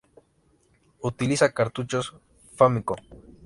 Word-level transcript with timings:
Utiliza 1.01 1.51
cartuchos 1.53 2.11
Famicom. 2.55 2.97